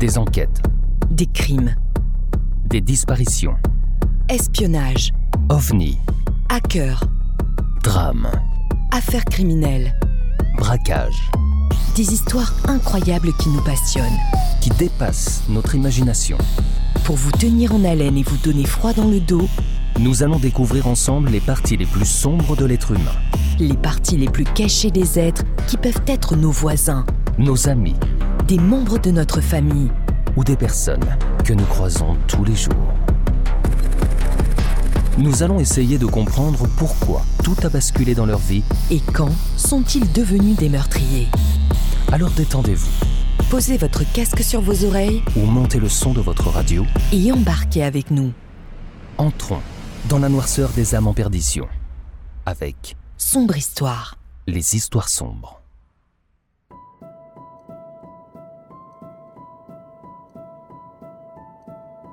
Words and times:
Des 0.00 0.18
enquêtes, 0.18 0.62
Des 1.10 1.26
crimes, 1.26 1.74
des 2.66 2.80
disparitions, 2.80 3.54
espionnage, 4.28 5.12
ovnis, 5.50 5.98
hackers, 6.48 7.04
drames, 7.82 8.30
affaires 8.92 9.24
criminelles. 9.24 9.92
braquages, 10.56 11.30
Des 11.96 12.12
histoires 12.12 12.52
incroyables 12.66 13.32
qui 13.38 13.48
nous 13.50 13.62
passionnent. 13.62 14.04
qui 14.60 14.70
dépassent 14.70 15.42
notre 15.48 15.74
imagination. 15.74 16.36
Pour 17.04 17.16
vous 17.16 17.32
tenir 17.32 17.74
en 17.74 17.82
haleine 17.84 18.16
et 18.18 18.22
vous 18.22 18.36
donner 18.38 18.64
froid 18.66 18.92
dans 18.92 19.08
le 19.08 19.20
dos, 19.20 19.48
Nous 19.98 20.22
allons 20.22 20.38
découvrir 20.38 20.86
ensemble 20.86 21.28
les 21.30 21.40
parties 21.40 21.76
les 21.76 21.84
plus 21.86 22.06
sombres 22.06 22.56
de 22.56 22.64
l'être 22.64 22.92
humain, 22.92 23.16
les 23.58 23.76
parties 23.76 24.16
les 24.16 24.28
plus 24.30 24.44
cachées 24.44 24.90
des 24.90 25.18
êtres 25.18 25.42
qui 25.66 25.76
peuvent 25.76 26.00
être 26.06 26.36
nos 26.36 26.50
voisins, 26.50 27.04
nos 27.38 27.68
amis. 27.68 27.96
Des 28.48 28.58
membres 28.58 28.98
de 28.98 29.10
notre 29.10 29.40
famille. 29.40 29.90
Ou 30.36 30.44
des 30.44 30.56
personnes 30.56 31.04
que 31.44 31.52
nous 31.52 31.64
croisons 31.64 32.16
tous 32.26 32.44
les 32.44 32.56
jours. 32.56 32.74
Nous 35.18 35.42
allons 35.42 35.60
essayer 35.60 35.98
de 35.98 36.06
comprendre 36.06 36.66
pourquoi 36.76 37.22
tout 37.44 37.56
a 37.62 37.68
basculé 37.68 38.14
dans 38.14 38.26
leur 38.26 38.38
vie, 38.38 38.62
Et 38.90 39.00
quand 39.00 39.30
sont-ils 39.56 40.10
devenus 40.12 40.56
des 40.56 40.68
meurtriers? 40.68 41.28
Alors 42.12 42.30
détendez-vous 42.30 42.90
Posez 43.50 43.76
votre 43.76 44.10
casque 44.12 44.42
sur 44.42 44.60
vos 44.60 44.84
oreilles 44.84 45.22
ou 45.36 45.40
montez 45.40 45.78
le 45.80 45.88
son 45.88 46.12
de 46.12 46.20
votre 46.20 46.48
radio. 46.48 46.86
et 47.12 47.32
embarquez 47.32 47.82
avec 47.82 48.10
nous. 48.10 48.32
Entrons 49.18 49.60
dans 50.08 50.18
la 50.18 50.28
noirceur 50.28 50.70
des 50.70 50.94
âmes 50.94 51.08
en 51.08 51.14
perdition, 51.14 51.66
avec 52.46 52.96
Sombre 53.18 53.56
histoire. 53.58 54.16
les 54.46 54.74
histoires 54.76 55.08
sombres. 55.10 55.59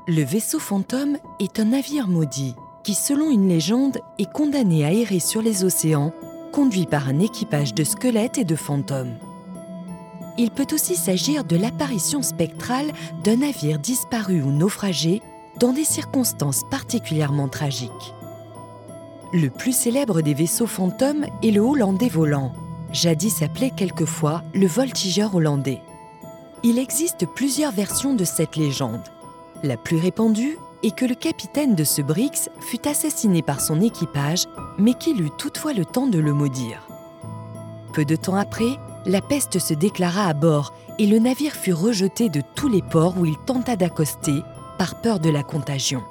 Le 0.09 0.23
vaisseau 0.23 0.57
fantôme 0.57 1.17
est 1.41 1.59
un 1.59 1.65
navire 1.65 2.07
maudit 2.07 2.55
qui, 2.85 2.93
selon 2.93 3.29
une 3.29 3.49
légende, 3.49 3.97
est 4.17 4.31
condamné 4.31 4.85
à 4.85 4.93
errer 4.93 5.19
sur 5.19 5.41
les 5.41 5.65
océans, 5.65 6.13
conduit 6.53 6.85
par 6.85 7.09
un 7.09 7.19
équipage 7.19 7.73
de 7.73 7.83
squelettes 7.83 8.37
et 8.37 8.45
de 8.45 8.55
fantômes. 8.55 9.17
Il 10.37 10.51
peut 10.51 10.67
aussi 10.71 10.95
s'agir 10.95 11.43
de 11.43 11.57
l'apparition 11.57 12.21
spectrale 12.21 12.93
d'un 13.25 13.35
navire 13.35 13.79
disparu 13.79 14.41
ou 14.41 14.49
naufragé 14.49 15.21
dans 15.59 15.73
des 15.73 15.83
circonstances 15.83 16.63
particulièrement 16.71 17.49
tragiques. 17.49 18.13
Le 19.33 19.49
plus 19.49 19.75
célèbre 19.75 20.21
des 20.21 20.33
vaisseaux 20.33 20.67
fantômes 20.67 21.25
est 21.43 21.51
le 21.51 21.59
Hollandais 21.59 22.07
volant, 22.07 22.53
jadis 22.93 23.41
appelé 23.41 23.71
quelquefois 23.75 24.41
le 24.53 24.67
voltigeur 24.67 25.35
hollandais. 25.35 25.81
Il 26.63 26.79
existe 26.79 27.25
plusieurs 27.35 27.73
versions 27.73 28.13
de 28.13 28.23
cette 28.23 28.55
légende. 28.55 29.03
La 29.63 29.77
plus 29.77 29.97
répandue 29.97 30.57
est 30.83 30.95
que 30.95 31.05
le 31.05 31.15
capitaine 31.15 31.73
de 31.73 31.83
ce 31.83 32.01
Brix 32.01 32.49
fut 32.59 32.87
assassiné 32.87 33.41
par 33.41 33.59
son 33.59 33.81
équipage, 33.81 34.45
mais 34.77 34.93
qu'il 34.93 35.21
eut 35.21 35.31
toutefois 35.37 35.73
le 35.73 35.85
temps 35.85 36.07
de 36.07 36.19
le 36.19 36.33
maudire. 36.33 36.87
Peu 37.93 38.05
de 38.05 38.15
temps 38.15 38.35
après, 38.35 38.77
la 39.05 39.21
peste 39.21 39.57
se 39.57 39.73
déclara 39.73 40.27
à 40.27 40.33
bord 40.33 40.73
et 40.99 41.07
le 41.07 41.17
navire 41.17 41.53
fut 41.53 41.73
rejeté 41.73 42.29
de 42.29 42.41
tous 42.55 42.67
les 42.67 42.81
ports 42.81 43.17
où 43.17 43.25
il 43.25 43.37
tenta 43.45 43.75
d'accoster 43.75 44.43
par 44.77 45.01
peur 45.01 45.19
de 45.19 45.29
la 45.29 45.43
contagion. 45.43 46.03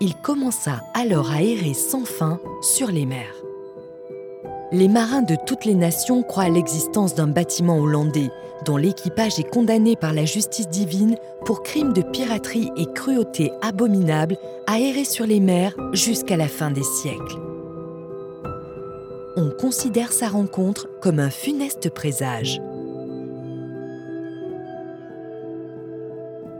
Il 0.00 0.14
commença 0.14 0.80
alors 0.94 1.32
à 1.32 1.42
errer 1.42 1.74
sans 1.74 2.04
fin 2.04 2.38
sur 2.62 2.88
les 2.88 3.06
mers. 3.06 3.37
Les 4.70 4.88
marins 4.88 5.22
de 5.22 5.34
toutes 5.46 5.64
les 5.64 5.74
nations 5.74 6.22
croient 6.22 6.44
à 6.44 6.48
l'existence 6.50 7.14
d'un 7.14 7.28
bâtiment 7.28 7.78
hollandais 7.78 8.30
dont 8.66 8.76
l'équipage 8.76 9.38
est 9.38 9.48
condamné 9.48 9.96
par 9.96 10.12
la 10.12 10.26
justice 10.26 10.68
divine 10.68 11.16
pour 11.46 11.62
crimes 11.62 11.94
de 11.94 12.02
piraterie 12.02 12.70
et 12.76 12.84
cruauté 12.92 13.50
abominables 13.62 14.36
à 14.66 14.78
errer 14.78 15.04
sur 15.04 15.26
les 15.26 15.40
mers 15.40 15.74
jusqu'à 15.94 16.36
la 16.36 16.48
fin 16.48 16.70
des 16.70 16.82
siècles. 16.82 17.38
On 19.36 19.50
considère 19.50 20.12
sa 20.12 20.28
rencontre 20.28 20.88
comme 21.00 21.18
un 21.18 21.30
funeste 21.30 21.88
présage. 21.88 22.60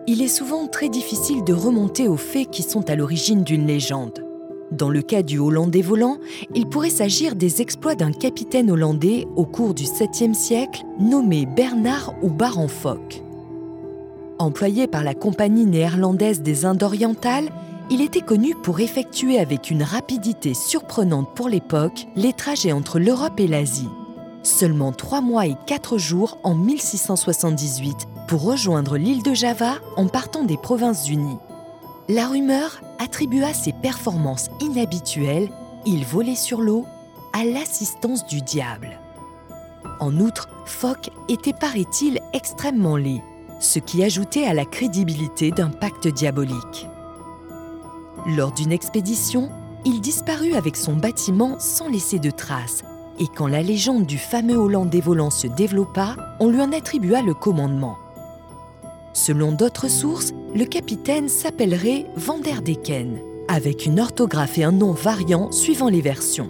Il 0.07 0.23
est 0.23 0.29
souvent 0.29 0.67
très 0.67 0.89
difficile 0.89 1.45
de 1.45 1.53
remonter 1.53 2.09
aux 2.09 2.17
faits 2.17 2.49
qui 2.49 2.63
sont 2.63 2.89
à 2.89 2.97
l'origine 2.97 3.43
d'une 3.43 3.67
légende. 3.67 4.28
Dans 4.71 4.91
le 4.91 5.01
cas 5.01 5.23
du 5.23 5.39
Hollandais 5.39 5.81
volant, 5.81 6.19
il 6.55 6.67
pourrait 6.67 6.91
s'agir 6.91 7.37
des 7.37 7.63
exploits 7.63 7.95
d'un 7.95 8.13
capitaine 8.13 8.71
hollandais 8.71 9.27
au 9.35 9.47
cours 9.47 9.73
du 9.73 9.85
7e 9.85 10.35
siècle 10.35 10.83
nommé 11.01 11.47
Bernard 11.47 12.15
ou 12.23 12.29
Baron 12.29 12.69
Fock. 12.69 13.23
Employé 14.39 14.87
par 14.87 15.05
la 15.05 15.15
Compagnie 15.15 15.65
néerlandaise 15.65 16.43
des 16.43 16.67
Indes 16.67 16.83
orientales, 16.83 17.49
il 17.91 18.03
était 18.03 18.21
connu 18.21 18.55
pour 18.63 18.81
effectuer 18.81 19.39
avec 19.39 19.71
une 19.71 19.83
rapidité 19.83 20.53
surprenante 20.53 21.35
pour 21.35 21.49
l'époque 21.49 22.07
les 22.15 22.35
trajets 22.35 22.73
entre 22.73 22.99
l'Europe 22.99 23.41
et 23.41 23.49
l'Asie. 23.49 23.89
Seulement 24.43 24.93
trois 24.93 25.23
mois 25.23 25.47
et 25.47 25.57
quatre 25.67 25.97
jours 25.97 26.39
en 26.45 26.55
1678 26.55 27.97
pour 28.29 28.43
rejoindre 28.43 28.99
l'île 28.99 29.23
de 29.23 29.33
Java 29.33 29.77
en 29.97 30.07
partant 30.07 30.45
des 30.45 30.59
Provinces-Unies. 30.59 31.39
La 32.11 32.27
rumeur 32.27 32.81
attribua 32.99 33.53
ses 33.53 33.75
performances 33.75 34.49
inhabituelles, 34.61 35.51
il 35.85 36.07
volait 36.07 36.35
sur 36.35 36.63
l'eau, 36.63 36.87
à 37.35 37.45
l'assistance 37.45 38.27
du 38.27 38.41
diable. 38.41 38.99
En 40.01 40.19
outre, 40.19 40.49
Fock 40.65 41.11
était, 41.29 41.53
paraît-il, 41.53 42.19
extrêmement 42.33 42.97
laid, 42.97 43.23
ce 43.61 43.79
qui 43.79 44.03
ajoutait 44.03 44.47
à 44.47 44.55
la 44.55 44.65
crédibilité 44.65 45.51
d'un 45.51 45.69
pacte 45.69 46.09
diabolique. 46.09 46.89
Lors 48.27 48.53
d'une 48.53 48.73
expédition, 48.73 49.51
il 49.85 50.01
disparut 50.01 50.55
avec 50.55 50.77
son 50.77 50.95
bâtiment 50.95 51.59
sans 51.59 51.91
laisser 51.91 52.19
de 52.19 52.31
traces, 52.31 52.85
et 53.19 53.27
quand 53.27 53.49
la 53.49 53.61
légende 53.61 54.07
du 54.07 54.17
fameux 54.17 54.57
Hollandais 54.57 55.03
volant 55.03 55.31
se 55.31 55.47
développa, 55.47 56.17
on 56.41 56.49
lui 56.49 56.63
en 56.63 56.73
attribua 56.73 57.21
le 57.21 57.35
commandement. 57.35 57.99
Selon 59.19 59.51
d'autres 59.51 59.91
sources, 59.91 60.33
le 60.55 60.65
capitaine 60.65 61.29
s'appellerait 61.29 62.07
Vanderdecken, 62.15 63.19
avec 63.49 63.85
une 63.85 63.99
orthographe 63.99 64.59
et 64.59 64.63
un 64.63 64.71
nom 64.71 64.93
variant 64.93 65.51
suivant 65.51 65.89
les 65.89 66.01
versions. 66.01 66.49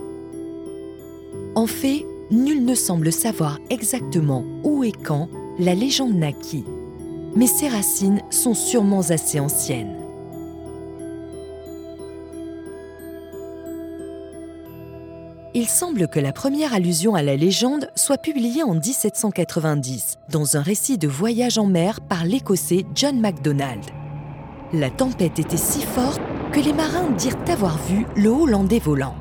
En 1.55 1.67
fait, 1.67 2.05
nul 2.31 2.67
ne 2.67 2.75
semble 2.75 3.11
savoir 3.11 3.59
exactement 3.71 4.45
où 4.65 4.85
et 4.85 4.93
quand 4.93 5.31
la 5.59 5.75
légende 5.75 6.15
naquit, 6.15 6.67
mais 7.35 7.47
ses 7.47 7.69
racines 7.69 8.21
sont 8.29 8.55
sûrement 8.55 9.01
assez 9.01 9.41
anciennes. 9.41 9.98
Il 15.61 15.67
semble 15.67 16.07
que 16.07 16.21
la 16.21 16.33
première 16.33 16.73
allusion 16.73 17.17
à 17.17 17.23
la 17.25 17.35
légende 17.35 17.91
soit 17.97 18.17
publiée 18.17 18.63
en 18.63 18.75
1790 18.75 20.19
dans 20.31 20.57
un 20.57 20.63
récit 20.63 20.99
de 20.99 21.09
voyage 21.09 21.59
en 21.59 21.67
mer 21.67 22.01
par 22.01 22.25
l'Écossais 22.25 22.87
John 22.95 23.19
MacDonald. 23.19 23.85
La 24.73 24.89
tempête 24.89 25.41
était 25.41 25.57
si 25.57 25.83
forte 25.83 26.21
que 26.53 26.61
les 26.61 26.73
marins 26.73 27.11
dirent 27.11 27.35
avoir 27.49 27.77
vu 27.89 28.07
le 28.15 28.29
Hollandais 28.29 28.79
volant. 28.79 29.17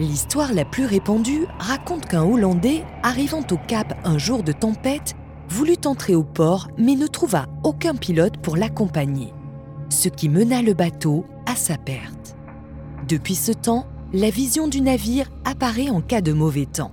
L'histoire 0.00 0.52
la 0.52 0.64
plus 0.64 0.86
répandue 0.86 1.46
raconte 1.60 2.06
qu'un 2.06 2.24
Hollandais, 2.24 2.82
arrivant 3.04 3.46
au 3.52 3.56
Cap 3.68 3.96
un 4.02 4.18
jour 4.18 4.42
de 4.42 4.50
tempête, 4.50 5.14
voulut 5.48 5.78
entrer 5.84 6.16
au 6.16 6.24
port 6.24 6.66
mais 6.76 6.96
ne 6.96 7.06
trouva 7.06 7.46
aucun 7.62 7.94
pilote 7.94 8.38
pour 8.38 8.56
l'accompagner, 8.56 9.32
ce 9.90 10.08
qui 10.08 10.28
mena 10.30 10.62
le 10.62 10.74
bateau 10.74 11.24
à 11.46 11.54
sa 11.54 11.78
perte. 11.78 12.34
Depuis 13.06 13.36
ce 13.36 13.52
temps, 13.52 13.86
la 14.16 14.30
vision 14.30 14.66
du 14.66 14.80
navire 14.80 15.28
apparaît 15.44 15.90
en 15.90 16.00
cas 16.00 16.22
de 16.22 16.32
mauvais 16.32 16.64
temps. 16.64 16.92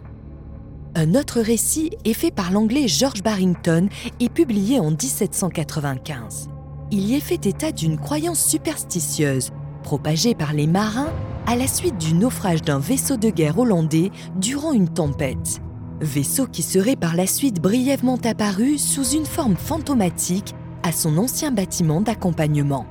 Un 0.93 1.15
autre 1.15 1.39
récit 1.39 1.91
est 2.03 2.13
fait 2.13 2.31
par 2.31 2.51
l'anglais 2.51 2.89
George 2.89 3.23
Barrington 3.23 3.87
et 4.19 4.27
publié 4.27 4.77
en 4.81 4.89
1795. 4.89 6.49
Il 6.91 7.05
y 7.05 7.15
est 7.15 7.21
fait 7.21 7.45
état 7.45 7.71
d'une 7.71 7.97
croyance 7.97 8.43
superstitieuse, 8.43 9.51
propagée 9.83 10.35
par 10.35 10.51
les 10.51 10.67
marins 10.67 11.13
à 11.47 11.55
la 11.55 11.67
suite 11.67 11.97
du 11.97 12.13
naufrage 12.13 12.61
d'un 12.61 12.79
vaisseau 12.79 13.15
de 13.15 13.29
guerre 13.29 13.57
hollandais 13.57 14.11
durant 14.35 14.73
une 14.73 14.89
tempête. 14.89 15.61
Vaisseau 16.01 16.45
qui 16.45 16.61
serait 16.61 16.97
par 16.97 17.15
la 17.15 17.25
suite 17.25 17.61
brièvement 17.61 18.19
apparu 18.25 18.77
sous 18.77 19.11
une 19.11 19.25
forme 19.25 19.55
fantomatique 19.55 20.53
à 20.83 20.91
son 20.91 21.17
ancien 21.17 21.51
bâtiment 21.51 22.01
d'accompagnement. 22.01 22.85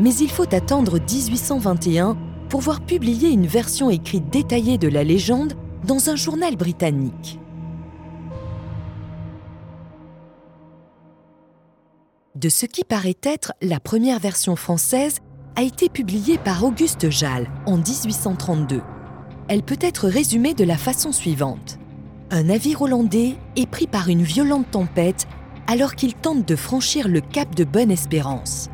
Mais 0.00 0.14
il 0.14 0.30
faut 0.30 0.52
attendre 0.54 0.98
1821 0.98 2.16
pour 2.48 2.60
voir 2.60 2.80
publier 2.80 3.28
une 3.28 3.46
version 3.46 3.90
écrite 3.90 4.28
détaillée 4.30 4.78
de 4.78 4.88
la 4.88 5.04
légende 5.04 5.52
dans 5.86 6.08
un 6.10 6.16
journal 6.16 6.56
britannique. 6.56 7.38
De 12.34 12.48
ce 12.48 12.64
qui 12.64 12.84
paraît 12.84 13.18
être 13.22 13.52
la 13.60 13.80
première 13.80 14.18
version 14.18 14.56
française 14.56 15.18
a 15.56 15.62
été 15.62 15.90
publiée 15.90 16.38
par 16.38 16.64
Auguste 16.64 17.10
Jal 17.10 17.48
en 17.66 17.76
1832. 17.76 18.80
Elle 19.48 19.62
peut 19.62 19.78
être 19.80 20.08
résumée 20.08 20.54
de 20.54 20.64
la 20.64 20.78
façon 20.78 21.12
suivante. 21.12 21.78
Un 22.30 22.44
navire 22.44 22.82
hollandais 22.82 23.34
est 23.56 23.66
pris 23.66 23.86
par 23.86 24.08
une 24.08 24.22
violente 24.22 24.70
tempête 24.70 25.26
alors 25.66 25.94
qu'il 25.94 26.14
tente 26.14 26.46
de 26.48 26.56
franchir 26.56 27.08
le 27.08 27.20
cap 27.20 27.54
de 27.54 27.64
Bonne-Espérance. 27.64 28.70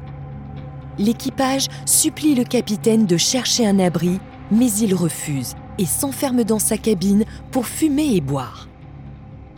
L'équipage 0.98 1.66
supplie 1.84 2.34
le 2.34 2.44
capitaine 2.44 3.06
de 3.06 3.16
chercher 3.16 3.66
un 3.66 3.78
abri, 3.78 4.18
mais 4.50 4.70
il 4.72 4.94
refuse 4.94 5.54
et 5.78 5.86
s'enferme 5.86 6.44
dans 6.44 6.58
sa 6.58 6.78
cabine 6.78 7.24
pour 7.50 7.66
fumer 7.66 8.14
et 8.14 8.20
boire. 8.20 8.68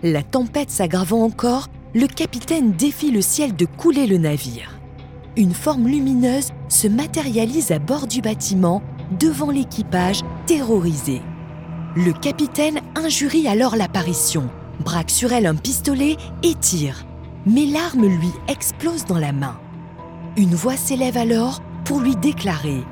La 0.03 0.23
tempête 0.23 0.71
s'aggravant 0.71 1.23
encore, 1.23 1.69
le 1.95 2.07
capitaine 2.07 2.73
défie 2.73 3.11
le 3.11 3.23
ciel 3.23 3.55
de 3.55 3.67
couler 3.67 4.07
le 4.07 4.19
navire. 4.19 4.79
Une 5.37 5.55
forme 5.55 5.87
lumineuse 5.87 6.51
se 6.69 6.89
matérialise 6.89 7.71
à 7.71 7.79
bord 7.79 8.07
du 8.07 8.21
bâtiment 8.21 8.83
devant 9.19 9.51
l'équipage 9.51 10.23
terrorisé. 10.47 11.23
Le 11.97 12.13
capitaine 12.13 12.81
injurie 12.97 13.49
alors 13.49 13.77
l'apparition, 13.77 14.49
braque 14.85 15.11
sur 15.11 15.33
elle 15.33 15.47
un 15.47 15.55
pistolet 15.55 16.17
et 16.43 16.55
tire. 16.55 17.05
Mais 17.47 17.67
l'arme 17.67 18.07
lui 18.07 18.31
explose 18.49 19.05
dans 19.05 19.19
la 19.19 19.33
main. 19.33 19.59
Une 20.37 20.55
voix 20.55 20.77
s'élève 20.77 21.17
alors 21.17 21.61
pour 21.85 22.01
lui 22.01 22.15
déclarer 22.17 22.85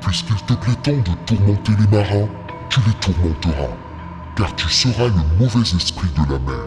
Puisqu'il 0.00 0.36
te 0.46 0.54
plaît 0.54 0.74
tant 0.82 0.92
de 0.92 1.16
tourmenter 1.26 1.72
les 1.78 1.96
marins, 1.96 2.28
tu 2.70 2.80
les 2.86 2.94
tourmenteras, 3.00 3.74
car 4.36 4.54
tu 4.54 4.68
seras 4.68 5.08
le 5.08 5.38
mauvais 5.38 5.60
esprit 5.60 6.08
de 6.14 6.32
la 6.32 6.38
mer. 6.38 6.64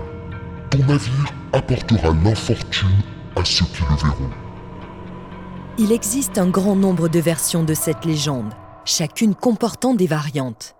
Ton 0.70 0.80
navire 0.80 1.34
apportera 1.54 2.12
l'infortune 2.24 2.90
à 3.36 3.46
ceux 3.46 3.66
qui 3.66 3.82
le 3.90 3.96
verront. 3.96 4.30
Il 5.78 5.92
existe 5.92 6.38
un 6.38 6.50
grand 6.50 6.76
nombre 6.76 7.08
de 7.08 7.20
versions 7.20 7.64
de 7.64 7.74
cette 7.74 8.06
légende, 8.06 8.54
chacune 8.86 9.34
comportant 9.34 9.94
des 9.94 10.08
variantes. 10.08 10.76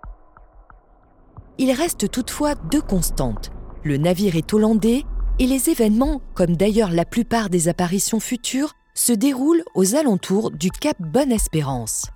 Il 1.58 1.72
reste 1.72 2.10
toutefois 2.10 2.54
deux 2.54 2.82
constantes. 2.82 3.50
Le 3.82 3.96
navire 3.96 4.36
est 4.36 4.52
hollandais 4.52 5.04
et 5.38 5.46
les 5.46 5.70
événements, 5.70 6.20
comme 6.34 6.56
d'ailleurs 6.56 6.90
la 6.90 7.04
plupart 7.04 7.50
des 7.50 7.68
apparitions 7.68 8.20
futures, 8.20 8.74
se 8.94 9.12
déroulent 9.12 9.64
aux 9.74 9.94
alentours 9.94 10.50
du 10.50 10.70
cap 10.70 10.96
Bonne-Espérance. 11.00 12.06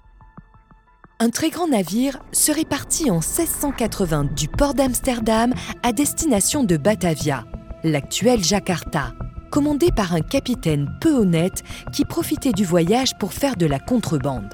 Un 1.18 1.30
très 1.30 1.48
grand 1.48 1.68
navire 1.68 2.18
serait 2.32 2.66
parti 2.66 3.10
en 3.10 3.20
1680 3.20 4.34
du 4.36 4.48
port 4.48 4.74
d'Amsterdam 4.74 5.54
à 5.82 5.92
destination 5.92 6.62
de 6.62 6.76
Batavia, 6.76 7.44
l'actuelle 7.84 8.44
Jakarta, 8.44 9.14
commandé 9.50 9.88
par 9.96 10.14
un 10.14 10.20
capitaine 10.20 10.90
peu 11.00 11.14
honnête 11.14 11.62
qui 11.94 12.04
profitait 12.04 12.52
du 12.52 12.66
voyage 12.66 13.16
pour 13.18 13.32
faire 13.32 13.56
de 13.56 13.64
la 13.64 13.78
contrebande. 13.78 14.52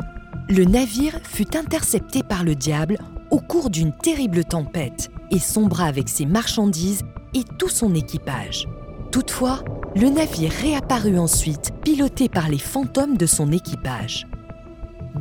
Le 0.49 0.65
navire 0.65 1.19
fut 1.25 1.57
intercepté 1.57 2.23
par 2.23 2.45
le 2.45 2.55
diable 2.55 2.99
au 3.33 3.41
cours 3.41 3.71
d'une 3.71 3.93
terrible 3.97 4.45
tempête 4.45 5.11
et 5.33 5.39
sombra 5.41 5.87
avec 5.87 6.09
ses 6.09 6.27
marchandises 6.27 7.03
et 7.35 7.43
tout 7.59 7.71
son 7.71 7.95
équipage. 7.95 8.69
Toutefois, 9.11 9.65
le 9.95 10.09
navire 10.09 10.51
réapparut 10.51 11.19
ensuite, 11.19 11.73
piloté 11.83 12.29
par 12.29 12.49
les 12.49 12.59
fantômes 12.59 13.17
de 13.17 13.27
son 13.27 13.53
équipage. 13.53 14.27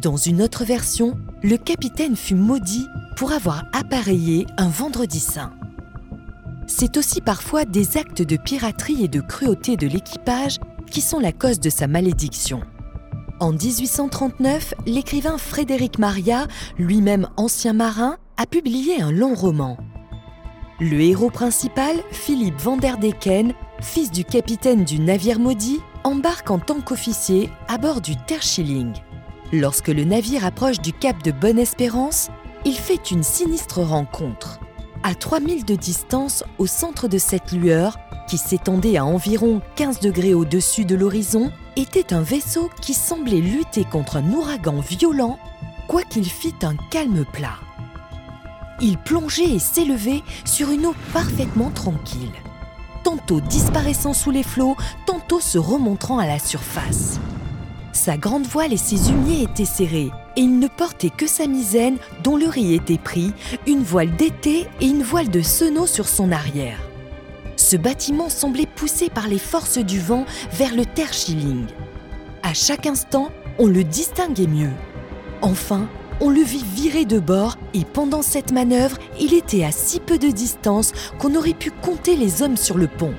Dans 0.01 0.17
une 0.17 0.41
autre 0.41 0.63
version, 0.63 1.17
le 1.43 1.57
capitaine 1.57 2.15
fut 2.15 2.35
maudit 2.35 2.87
pour 3.17 3.33
avoir 3.33 3.65
appareillé 3.73 4.47
un 4.57 4.69
vendredi 4.69 5.19
saint. 5.19 5.53
C'est 6.67 6.95
aussi 6.95 7.19
parfois 7.19 7.65
des 7.65 7.97
actes 7.97 8.21
de 8.21 8.37
piraterie 8.37 9.03
et 9.03 9.07
de 9.09 9.19
cruauté 9.19 9.75
de 9.75 9.87
l'équipage 9.87 10.57
qui 10.89 11.01
sont 11.01 11.19
la 11.19 11.33
cause 11.33 11.59
de 11.59 11.69
sa 11.69 11.87
malédiction. 11.87 12.61
En 13.39 13.51
1839, 13.51 14.75
l'écrivain 14.85 15.37
Frédéric 15.37 15.99
Maria, 15.99 16.47
lui-même 16.77 17.27
ancien 17.37 17.73
marin, 17.73 18.17
a 18.37 18.45
publié 18.45 19.01
un 19.01 19.11
long 19.11 19.33
roman. 19.33 19.77
Le 20.79 21.01
héros 21.01 21.29
principal, 21.29 21.95
Philippe 22.11 22.59
van 22.59 22.77
der 22.77 22.97
Decken, 22.97 23.53
fils 23.81 24.11
du 24.11 24.23
capitaine 24.23 24.83
du 24.83 24.99
navire 24.99 25.39
maudit, 25.39 25.79
embarque 26.03 26.51
en 26.51 26.59
tant 26.59 26.81
qu'officier 26.81 27.49
à 27.67 27.77
bord 27.77 28.01
du 28.01 28.15
Terschilling. 28.15 28.93
Lorsque 29.51 29.89
le 29.89 30.03
navire 30.03 30.45
approche 30.45 30.79
du 30.79 30.93
cap 30.93 31.21
de 31.23 31.31
Bonne-Espérance, 31.31 32.29
il 32.63 32.75
fait 32.75 33.11
une 33.11 33.23
sinistre 33.23 33.81
rencontre. 33.81 34.59
À 35.03 35.15
3000 35.15 35.65
de 35.65 35.75
distance, 35.75 36.43
au 36.59 36.67
centre 36.67 37.07
de 37.07 37.17
cette 37.17 37.51
lueur, 37.51 37.97
qui 38.29 38.37
s'étendait 38.37 38.97
à 38.97 39.05
environ 39.05 39.61
15 39.75 39.99
degrés 39.99 40.33
au-dessus 40.33 40.85
de 40.85 40.95
l'horizon, 40.95 41.51
était 41.75 42.13
un 42.13 42.21
vaisseau 42.21 42.69
qui 42.81 42.93
semblait 42.93 43.41
lutter 43.41 43.83
contre 43.83 44.17
un 44.17 44.31
ouragan 44.31 44.79
violent, 44.79 45.39
quoiqu'il 45.87 46.29
fît 46.29 46.55
un 46.61 46.75
calme 46.91 47.25
plat. 47.33 47.57
Il 48.79 48.97
plongeait 48.97 49.49
et 49.49 49.59
s'élevait 49.59 50.21
sur 50.45 50.71
une 50.71 50.85
eau 50.85 50.95
parfaitement 51.13 51.71
tranquille, 51.71 52.31
tantôt 53.03 53.41
disparaissant 53.41 54.13
sous 54.13 54.31
les 54.31 54.43
flots, 54.43 54.75
tantôt 55.05 55.39
se 55.39 55.57
remontrant 55.57 56.19
à 56.19 56.27
la 56.27 56.39
surface. 56.39 57.19
Sa 57.93 58.17
grande 58.17 58.45
voile 58.45 58.73
et 58.73 58.77
ses 58.77 59.09
humiers 59.09 59.43
étaient 59.43 59.65
serrés, 59.65 60.11
et 60.35 60.41
il 60.41 60.59
ne 60.59 60.67
portait 60.67 61.09
que 61.09 61.27
sa 61.27 61.47
misaine 61.47 61.97
dont 62.23 62.37
le 62.37 62.47
riz 62.47 62.73
était 62.73 62.97
pris, 62.97 63.33
une 63.67 63.83
voile 63.83 64.15
d'été 64.15 64.67
et 64.79 64.87
une 64.87 65.03
voile 65.03 65.29
de 65.29 65.41
senneau 65.41 65.85
sur 65.85 66.07
son 66.07 66.31
arrière. 66.31 66.79
Ce 67.57 67.75
bâtiment 67.75 68.29
semblait 68.29 68.65
poussé 68.65 69.09
par 69.09 69.27
les 69.27 69.37
forces 69.37 69.77
du 69.77 69.99
vent 69.99 70.25
vers 70.51 70.75
le 70.75 70.85
Terschilling. 70.85 71.67
À 72.43 72.53
chaque 72.53 72.87
instant, 72.87 73.29
on 73.59 73.67
le 73.67 73.83
distinguait 73.83 74.47
mieux. 74.47 74.71
Enfin, 75.41 75.87
on 76.21 76.29
le 76.29 76.41
vit 76.41 76.63
virer 76.63 77.05
de 77.05 77.19
bord 77.19 77.57
et 77.73 77.83
pendant 77.83 78.21
cette 78.21 78.51
manœuvre, 78.51 78.97
il 79.19 79.33
était 79.33 79.63
à 79.63 79.71
si 79.71 79.99
peu 79.99 80.19
de 80.19 80.29
distance 80.29 80.93
qu'on 81.19 81.35
aurait 81.35 81.55
pu 81.55 81.71
compter 81.71 82.15
les 82.15 82.43
hommes 82.43 82.57
sur 82.57 82.77
le 82.77 82.87
pont. 82.87 83.13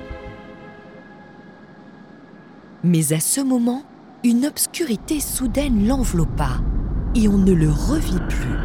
Mais 2.83 3.11
à 3.11 3.19
ce 3.19 3.41
moment, 3.41 3.83
une 4.23 4.45
obscurité 4.45 5.19
soudaine 5.19 5.85
l'enveloppa 5.85 6.61
et 7.13 7.27
on 7.27 7.37
ne 7.37 7.51
le 7.51 7.69
revit 7.69 8.21
plus. 8.29 8.57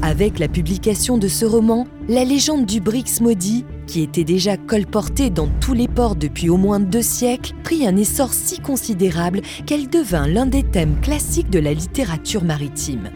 Avec 0.00 0.38
la 0.38 0.46
publication 0.46 1.18
de 1.18 1.26
ce 1.26 1.44
roman, 1.44 1.88
la 2.08 2.24
légende 2.24 2.66
du 2.66 2.80
Brix 2.80 3.20
maudit, 3.20 3.64
qui 3.88 4.02
était 4.02 4.24
déjà 4.24 4.56
colportée 4.56 5.30
dans 5.30 5.48
tous 5.60 5.74
les 5.74 5.88
ports 5.88 6.14
depuis 6.14 6.48
au 6.50 6.56
moins 6.56 6.78
deux 6.78 7.02
siècles, 7.02 7.52
prit 7.64 7.86
un 7.86 7.96
essor 7.96 8.32
si 8.32 8.60
considérable 8.60 9.40
qu'elle 9.64 9.88
devint 9.88 10.28
l'un 10.28 10.46
des 10.46 10.62
thèmes 10.62 11.00
classiques 11.00 11.50
de 11.50 11.58
la 11.58 11.72
littérature 11.72 12.44
maritime. 12.44 13.10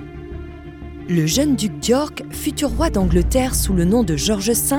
Le 1.13 1.27
jeune 1.27 1.57
duc 1.57 1.77
d'York, 1.81 2.23
futur 2.31 2.71
roi 2.71 2.89
d'Angleterre 2.89 3.57
sous 3.57 3.73
le 3.73 3.85
nom 3.85 4.05
de 4.05 4.17
George 4.17 4.53
V, 4.53 4.77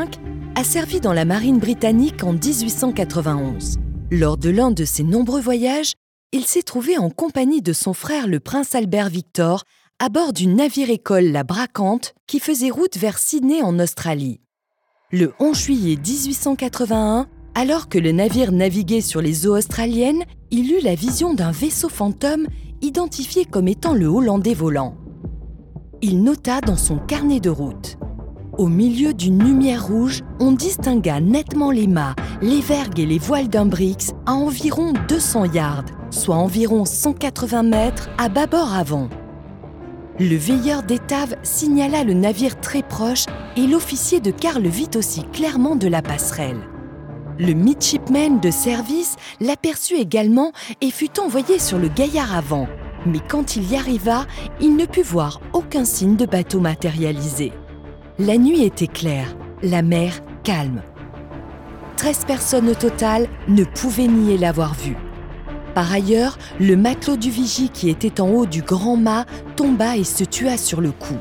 a 0.55 0.63
servi 0.63 1.01
dans 1.01 1.11
la 1.11 1.25
marine 1.25 1.59
britannique 1.59 2.23
en 2.23 2.31
1891. 2.31 3.79
Lors 4.11 4.37
de 4.37 4.49
l'un 4.49 4.71
de 4.71 4.85
ses 4.85 5.03
nombreux 5.03 5.41
voyages, 5.41 5.91
il 6.31 6.45
s'est 6.45 6.61
trouvé 6.61 6.97
en 6.97 7.09
compagnie 7.09 7.61
de 7.61 7.73
son 7.73 7.93
frère 7.93 8.29
le 8.29 8.39
prince 8.39 8.75
Albert 8.75 9.09
Victor 9.09 9.65
à 9.99 10.07
bord 10.07 10.31
du 10.31 10.47
navire-école 10.47 11.25
La 11.25 11.43
Bracante 11.43 12.13
qui 12.27 12.39
faisait 12.39 12.69
route 12.69 12.97
vers 12.97 13.17
Sydney 13.17 13.61
en 13.61 13.77
Australie. 13.77 14.39
Le 15.11 15.33
11 15.41 15.59
juillet 15.59 15.97
1881, 15.97 17.27
alors 17.55 17.89
que 17.89 17.97
le 17.97 18.13
navire 18.13 18.53
naviguait 18.53 19.01
sur 19.01 19.21
les 19.21 19.47
eaux 19.47 19.57
australiennes, 19.57 20.23
il 20.49 20.71
eut 20.71 20.81
la 20.81 20.95
vision 20.95 21.33
d'un 21.33 21.51
vaisseau 21.51 21.89
fantôme 21.89 22.47
identifié 22.81 23.43
comme 23.43 23.67
étant 23.67 23.93
le 23.93 24.05
Hollandais 24.05 24.53
volant. 24.53 24.95
Il 26.01 26.23
nota 26.23 26.61
dans 26.61 26.77
son 26.77 26.97
carnet 26.97 27.39
de 27.39 27.49
route 27.49 27.97
au 28.57 28.67
milieu 28.67 29.13
d'une 29.13 29.43
lumière 29.43 29.87
rouge, 29.87 30.21
on 30.39 30.51
distingua 30.51 31.19
nettement 31.19 31.71
les 31.71 31.87
mâts, 31.87 32.15
les 32.41 32.59
vergues 32.59 32.99
et 32.99 33.05
les 33.05 33.17
voiles 33.17 33.47
d'un 33.47 33.65
Brix 33.65 34.11
à 34.27 34.33
environ 34.33 34.93
200 35.07 35.45
yards, 35.53 35.85
soit 36.11 36.35
environ 36.35 36.85
180 36.85 37.63
mètres 37.63 38.09
à 38.19 38.29
bâbord 38.29 38.75
avant. 38.75 39.09
Le 40.19 40.35
veilleur 40.35 40.83
d'étave 40.83 41.35
signala 41.41 42.03
le 42.03 42.13
navire 42.13 42.59
très 42.59 42.83
proche 42.83 43.25
et 43.55 43.65
l'officier 43.65 44.19
de 44.19 44.29
quart 44.29 44.59
le 44.59 44.69
vit 44.69 44.89
aussi 44.95 45.23
clairement 45.31 45.75
de 45.75 45.87
la 45.87 46.01
passerelle. 46.01 46.61
Le 47.39 47.53
midshipman 47.53 48.39
de 48.41 48.51
service 48.51 49.15
l'aperçut 49.39 49.95
également 49.95 50.51
et 50.81 50.91
fut 50.91 51.19
envoyé 51.19 51.57
sur 51.57 51.79
le 51.79 51.87
gaillard 51.87 52.35
avant, 52.35 52.67
mais 53.05 53.19
quand 53.19 53.55
il 53.55 53.71
y 53.71 53.75
arriva, 53.75 54.25
il 54.59 54.75
ne 54.75 54.85
put 54.85 55.01
voir 55.01 55.41
aucun 55.53 55.85
signe 55.85 56.15
de 56.15 56.25
bateau 56.25 56.59
matérialisé. 56.59 57.51
La 58.19 58.37
nuit 58.37 58.63
était 58.63 58.87
claire, 58.87 59.35
la 59.63 59.81
mer 59.81 60.21
calme. 60.43 60.81
Treize 61.97 62.25
personnes 62.25 62.69
au 62.69 62.75
total 62.75 63.27
ne 63.47 63.63
pouvaient 63.63 64.07
nier 64.07 64.37
l'avoir 64.37 64.73
vu. 64.73 64.95
Par 65.73 65.91
ailleurs, 65.91 66.37
le 66.59 66.75
matelot 66.75 67.15
du 67.15 67.29
vigie 67.29 67.69
qui 67.69 67.89
était 67.89 68.19
en 68.19 68.29
haut 68.29 68.45
du 68.45 68.61
grand 68.61 68.97
mât 68.97 69.25
tomba 69.55 69.97
et 69.97 70.03
se 70.03 70.23
tua 70.23 70.57
sur 70.57 70.81
le 70.81 70.91
coup. 70.91 71.17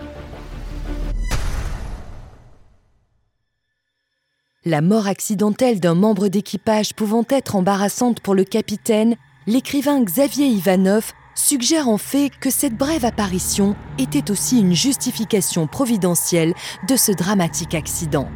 La 4.64 4.82
mort 4.82 5.06
accidentelle 5.06 5.80
d'un 5.80 5.94
membre 5.94 6.28
d'équipage 6.28 6.94
pouvant 6.94 7.24
être 7.30 7.56
embarrassante 7.56 8.20
pour 8.20 8.34
le 8.34 8.44
capitaine, 8.44 9.16
l'écrivain 9.46 10.02
Xavier 10.02 10.46
Ivanov 10.46 11.12
suggère 11.40 11.88
en 11.88 11.98
fait 11.98 12.30
que 12.30 12.50
cette 12.50 12.76
brève 12.76 13.04
apparition 13.04 13.74
était 13.98 14.30
aussi 14.30 14.60
une 14.60 14.74
justification 14.74 15.66
providentielle 15.66 16.54
de 16.86 16.96
ce 16.96 17.12
dramatique 17.12 17.74
accident. 17.74 18.28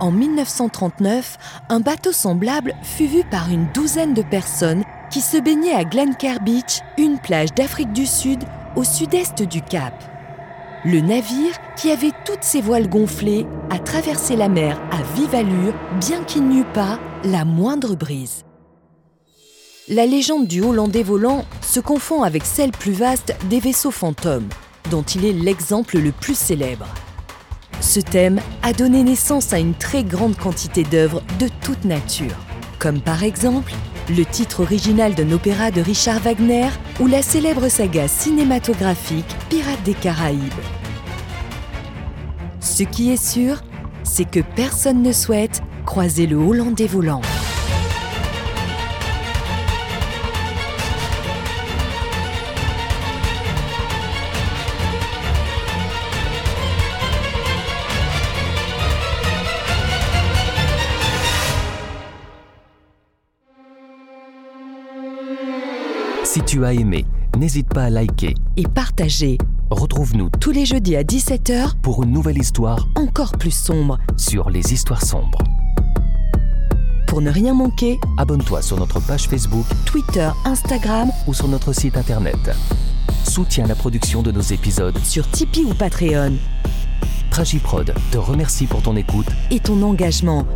En 0.00 0.10
1939, 0.10 1.38
un 1.68 1.80
bateau 1.80 2.12
semblable 2.12 2.74
fut 2.82 3.06
vu 3.06 3.22
par 3.30 3.50
une 3.50 3.66
douzaine 3.72 4.14
de 4.14 4.22
personnes 4.22 4.82
qui 5.10 5.20
se 5.20 5.36
baignaient 5.36 5.74
à 5.74 5.84
Glencairn 5.84 6.42
Beach, 6.42 6.80
une 6.98 7.18
plage 7.18 7.54
d'Afrique 7.54 7.92
du 7.92 8.06
Sud 8.06 8.42
au 8.74 8.82
sud-est 8.82 9.42
du 9.42 9.62
Cap. 9.62 9.94
Le 10.84 11.00
navire, 11.00 11.54
qui 11.76 11.90
avait 11.90 12.12
toutes 12.26 12.42
ses 12.42 12.60
voiles 12.60 12.88
gonflées, 12.88 13.46
a 13.70 13.78
traversé 13.78 14.36
la 14.36 14.48
mer 14.48 14.80
à 14.90 15.02
vive 15.14 15.34
allure, 15.34 15.74
bien 16.00 16.24
qu'il 16.24 16.46
n'y 16.48 16.60
eût 16.60 16.72
pas 16.74 16.98
la 17.24 17.44
moindre 17.44 17.94
brise. 17.94 18.44
La 19.88 20.06
légende 20.06 20.46
du 20.46 20.62
Hollandais 20.62 21.02
volant 21.02 21.44
se 21.74 21.80
confond 21.80 22.22
avec 22.22 22.44
celle 22.44 22.70
plus 22.70 22.92
vaste 22.92 23.34
des 23.50 23.58
vaisseaux 23.58 23.90
fantômes, 23.90 24.48
dont 24.92 25.02
il 25.02 25.24
est 25.24 25.32
l'exemple 25.32 25.98
le 25.98 26.12
plus 26.12 26.38
célèbre. 26.38 26.86
Ce 27.80 27.98
thème 27.98 28.40
a 28.62 28.72
donné 28.72 29.02
naissance 29.02 29.52
à 29.52 29.58
une 29.58 29.74
très 29.74 30.04
grande 30.04 30.36
quantité 30.36 30.84
d'œuvres 30.84 31.20
de 31.40 31.48
toute 31.62 31.84
nature, 31.84 32.36
comme 32.78 33.00
par 33.00 33.24
exemple 33.24 33.72
le 34.08 34.24
titre 34.24 34.60
original 34.60 35.16
d'un 35.16 35.32
opéra 35.32 35.72
de 35.72 35.80
Richard 35.80 36.20
Wagner 36.20 36.68
ou 37.00 37.08
la 37.08 37.22
célèbre 37.22 37.68
saga 37.68 38.06
cinématographique 38.06 39.34
Pirates 39.48 39.82
des 39.82 39.94
Caraïbes. 39.94 40.40
Ce 42.60 42.84
qui 42.84 43.10
est 43.10 43.20
sûr, 43.20 43.64
c'est 44.04 44.30
que 44.30 44.40
personne 44.54 45.02
ne 45.02 45.12
souhaite 45.12 45.60
croiser 45.84 46.28
le 46.28 46.36
Hollandais 46.36 46.86
volant. 46.86 47.22
Tu 66.46 66.64
as 66.64 66.72
aimé, 66.74 67.04
n'hésite 67.38 67.68
pas 67.68 67.84
à 67.84 67.90
liker. 67.90 68.34
Et 68.56 68.64
partager 68.64 69.38
Retrouve-nous 69.70 70.28
tous 70.40 70.50
les 70.50 70.66
jeudis 70.66 70.94
à 70.96 71.02
17h 71.02 71.74
pour 71.82 72.02
une 72.04 72.12
nouvelle 72.12 72.38
histoire 72.38 72.86
encore 72.96 73.32
plus 73.32 73.50
sombre. 73.50 73.98
sur 74.16 74.50
les 74.50 74.72
histoires 74.72 75.04
sombres. 75.04 75.38
Pour 77.08 77.20
ne 77.22 77.30
rien 77.30 77.54
manquer, 77.54 77.98
Abonne-toi 78.18 78.60
sur 78.62 78.78
notre 78.78 79.00
page 79.00 79.28
Facebook 79.28 79.64
Twitter, 79.86 80.28
Instagram, 80.44 81.10
ou 81.26 81.34
sur 81.34 81.48
notre 81.48 81.72
site 81.72 81.96
internet. 81.96 82.50
Soutiens 83.24 83.66
la 83.66 83.74
production 83.74 84.22
de 84.22 84.30
nos 84.32 84.40
épisodes. 84.42 84.98
sur 84.98 85.28
Tipeee 85.30 85.64
ou 85.64 85.74
Patreon 85.74 86.34
Tragiprod 87.30 87.92
te 88.12 88.18
remercie 88.18 88.66
pour 88.66 88.82
ton 88.82 88.96
écoute. 88.96 89.26
et 89.50 89.60
ton 89.60 89.80
engagement. 89.82 90.46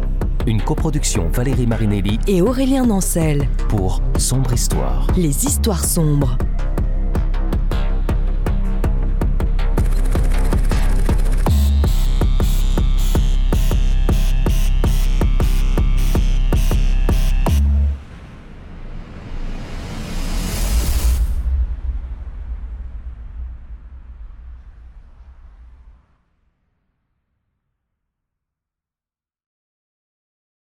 Une 0.49 0.63
coproduction 0.63 1.29
Valérie 1.29 1.67
Marinelli 1.67 2.19
Et 2.27 2.41
Aurélien 2.41 2.87
Nancel, 2.87 3.47
pour 3.69 4.01
Sombre 4.17 4.55
Histoire. 4.55 5.07
les 5.15 5.45
histoires 5.45 5.85
sombres. 5.85 6.39